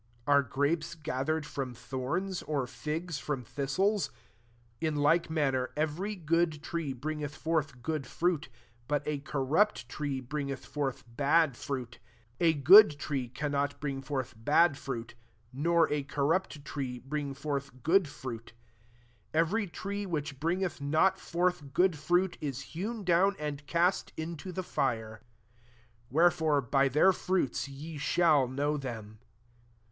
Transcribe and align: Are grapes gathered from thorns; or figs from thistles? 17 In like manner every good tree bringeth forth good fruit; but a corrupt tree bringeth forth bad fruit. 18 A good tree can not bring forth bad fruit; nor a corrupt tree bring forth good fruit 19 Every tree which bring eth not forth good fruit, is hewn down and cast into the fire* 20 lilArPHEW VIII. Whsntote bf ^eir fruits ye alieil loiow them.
Are 0.25 0.41
grapes 0.41 0.95
gathered 0.95 1.45
from 1.45 1.75
thorns; 1.75 2.41
or 2.41 2.65
figs 2.65 3.19
from 3.19 3.43
thistles? 3.43 4.05
17 4.79 4.87
In 4.87 4.95
like 4.95 5.29
manner 5.29 5.69
every 5.77 6.15
good 6.15 6.63
tree 6.63 6.91
bringeth 6.91 7.35
forth 7.35 7.83
good 7.83 8.07
fruit; 8.07 8.49
but 8.87 9.03
a 9.07 9.19
corrupt 9.19 9.87
tree 9.87 10.19
bringeth 10.19 10.65
forth 10.65 11.03
bad 11.07 11.55
fruit. 11.55 11.99
18 12.39 12.57
A 12.59 12.61
good 12.63 12.91
tree 12.97 13.29
can 13.29 13.51
not 13.51 13.79
bring 13.79 14.01
forth 14.01 14.33
bad 14.35 14.75
fruit; 14.75 15.13
nor 15.53 15.87
a 15.93 16.01
corrupt 16.01 16.65
tree 16.65 16.97
bring 16.97 17.35
forth 17.35 17.83
good 17.83 18.07
fruit 18.07 18.53
19 19.35 19.39
Every 19.39 19.67
tree 19.67 20.07
which 20.07 20.39
bring 20.39 20.63
eth 20.63 20.81
not 20.81 21.19
forth 21.19 21.75
good 21.75 21.95
fruit, 21.95 22.39
is 22.41 22.61
hewn 22.61 23.03
down 23.03 23.35
and 23.37 23.67
cast 23.67 24.13
into 24.17 24.51
the 24.51 24.63
fire* 24.63 25.21
20 26.09 26.29
lilArPHEW 26.31 26.37
VIII. 26.37 26.47
Whsntote 26.47 26.69
bf 26.71 26.89
^eir 26.91 27.13
fruits 27.15 27.67
ye 27.67 27.99
alieil 27.99 28.55
loiow 28.57 28.81
them. 28.81 29.19